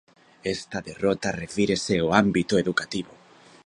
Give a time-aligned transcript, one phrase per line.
[0.55, 3.13] Esta derrota refírese ao ámbito educativo.